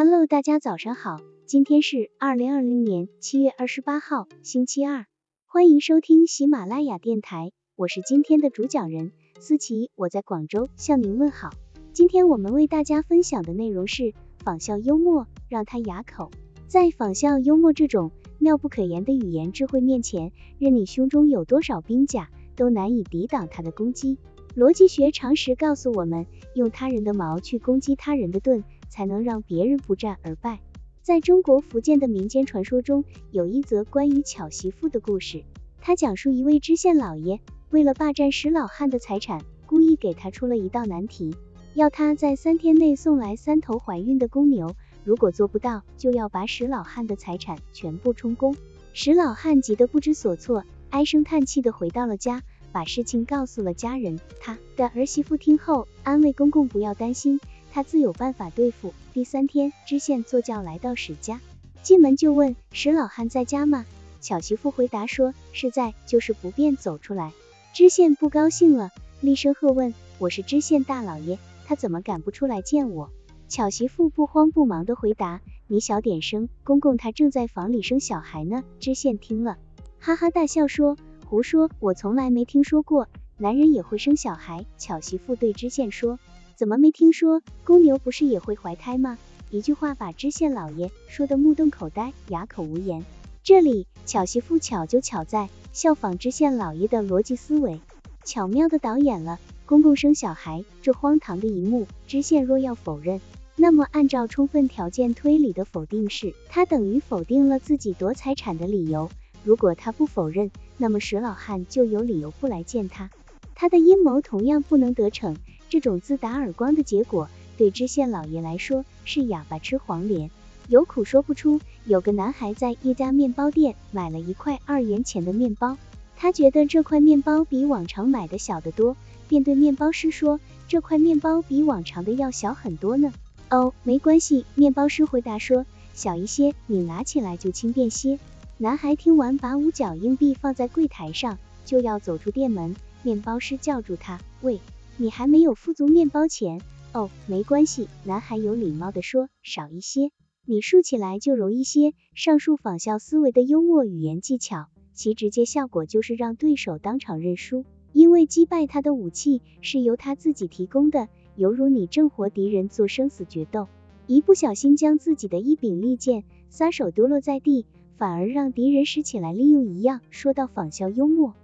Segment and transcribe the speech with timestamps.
[0.00, 5.06] Hello，大家早上好，今天是二零二零年七月二十八号，星期二，
[5.44, 11.50] 欢迎收听喜马拉雅电台，我是今天的主讲人思琪，我在广州向您问好。
[11.92, 16.30] 今天我们为大家分享的内容是仿效幽默，让他哑口。
[16.68, 20.30] 在仿效幽默这种妙不可言的语言智慧面前，
[20.60, 24.16] 任你胸中有多少兵甲，都难以抵挡他的攻击。
[24.54, 28.62] 逻辑学常识告诉我们，用他人的矛去攻击他人的盾。
[28.88, 30.60] 才能让别人不战而败。
[31.02, 35.44] 在中国福建的民间传说中，有一则关于巧媳妇的故事。
[35.80, 41.34] 他讲述一位知县老爷为了霸占石老汉的财产，故意给他出了一道难题，
[41.72, 44.74] 要他在三天内送来三头怀孕的公牛，
[45.04, 48.54] 如果做不到，就要把石老汉的财产全部充公。
[48.92, 54.20] 石老汉急得不知所措，唉声叹气的回到了家，把事情告诉了家人。
[54.40, 57.40] 他的儿媳妇听后，安慰公公不要担心。
[57.72, 58.94] 他自有办法对付。
[59.12, 61.40] 第三天，知县坐轿来到史家，
[61.82, 63.86] 进门就问史老汉在家吗？
[64.20, 67.32] 巧媳妇回答说是在，就是不便走出来。
[67.72, 73.10] 知县不高兴了，厉声喝问：我是知县大老爷，他怎么敢不出来见我？
[73.48, 78.64] 巧媳妇不慌不忙的回答：你小点声，公公他正在房里生小孩呢。
[78.80, 79.56] 知县听了，
[80.00, 84.66] 哈哈大笑说：胡说，我从来没听说过男人也会生小孩。
[84.78, 86.18] 巧媳妇对知县说。
[86.58, 89.16] 怎么没听说公牛不是也会怀胎吗？
[89.48, 93.04] 一句话把知县老爷说的目瞪口呆，哑口无言。
[93.44, 97.80] 这里巧媳妇巧就巧在效仿知县老爷的逻辑思维，
[98.24, 101.86] 巧妙的导演了公公生小孩这荒唐的一幕。
[102.08, 103.20] 知县若要否认，
[103.54, 109.08] 那么按照充分条件推理的否定式，他等于否定了自己夺财产的理由。
[109.44, 113.10] 如果他不否认，那么石老汉就有理由不来见他，
[113.54, 115.36] 他的阴谋同样不能得逞。
[115.68, 120.30] 这种自打耳光的结果，对知县老爷来说是哑巴吃黄连，
[120.68, 121.60] 有苦说不出。
[121.84, 125.78] 有个男孩在一家面包店买了一块二元钱的面包，
[126.16, 128.96] 他觉得这块面包比往常买的小得多，
[129.28, 130.38] 便对面包师说
[130.68, 133.12] ：“这块面包比往常的要小很多呢。”
[133.50, 138.18] 哦，没关系，面包师回答说：“小一些，你拿起来就轻便些。”
[138.58, 142.76] 男孩听完，把五角硬币放在柜台上，就要走出店门。
[143.02, 144.60] 面包师叫住他：“喂！”
[145.00, 146.60] 你还没有付足面包钱
[146.92, 147.86] 哦，没关系。
[148.04, 150.10] 男孩有礼貌的说，少一些，
[150.44, 151.94] 你竖起来就容易些。
[152.16, 163.68] 上述仿效思维的幽默语言技巧，其直接效果就是让对手当场认输，因为击败他的武器是由他自己提供的，犹如你正和敌人做生死决斗，
[164.08, 167.66] 一不小心将自己的一柄利剑撒手丢落在地，
[167.96, 170.00] 反而让敌人拾起来利用一样。
[170.10, 171.34] 说到仿效幽默。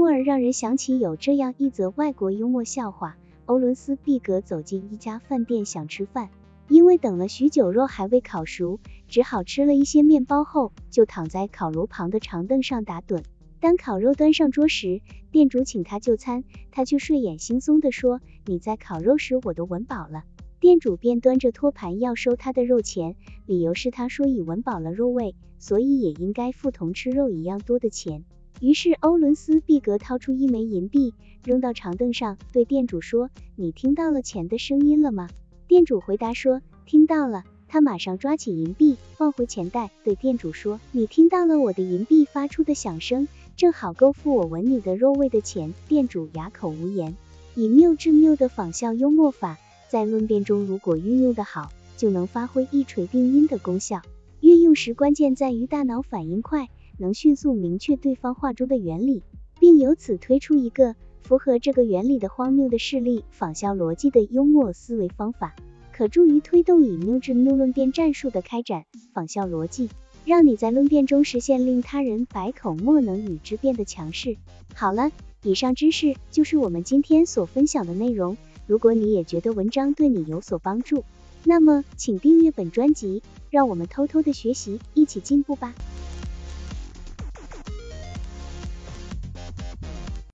[0.00, 6.30] 忽而让人想起有这样一则外国幽默笑话：欧伦斯·毕格走进一家饭店想吃饭，
[6.70, 13.22] 因为等了许久肉还未烤熟，只好吃了一些面包后就躺在烤炉旁的长凳上打盹。
[13.60, 15.02] 当烤肉端上桌时，
[15.32, 20.24] 店主请他就餐，他却睡眼惺忪地说：“你在烤肉时我都闻饱了。”
[20.60, 28.24] 店主便端着托盘要收他的肉钱，理由是他说已闻饱了肉味，所以也应该付同吃肉一样多的钱。
[28.60, 35.30] 于是欧伦斯·毕格掏出一枚银币，扔到长凳上，对店主说：“你听到了钱的声音了吗？”
[35.66, 47.16] 店主回答说：“听到了。”他马上抓起银币放回钱袋，对店主说：“你听到了我的银币发出的响声，正好够付我闻你的肉味的钱。”店主哑口无言。
[47.54, 54.02] 以谬制谬的仿效幽默法，在论辩中如果运用的好，就能发挥一锤定音的功效。
[54.40, 56.68] 运用时关键在于大脑反应快。
[57.00, 59.22] 能迅速明确对方话中的原理，
[59.58, 65.56] 并由此推出一个符合这个原理的荒谬的事例，仿效逻辑的幽默思维方法，
[65.92, 68.84] 可助于推动以谬制谬论辩战术的开展。
[69.14, 69.88] 仿效逻辑，
[70.26, 74.36] 让你在论辩中实现令他人百口莫能与之辩的强势。
[74.74, 75.10] 好了，
[75.42, 78.36] 以上知识就是我们今天所分享的内容。
[78.66, 81.02] 如果你也觉得文章对你有所帮助，
[81.44, 85.74] 那么请订阅本专辑，让我们偷偷的学习，一起进步吧。